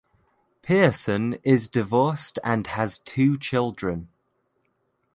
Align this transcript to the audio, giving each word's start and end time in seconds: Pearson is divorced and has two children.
Pearson 0.63 1.33
is 1.43 1.69
divorced 1.69 2.39
and 2.43 2.65
has 2.65 2.97
two 2.97 3.37
children. 3.37 4.09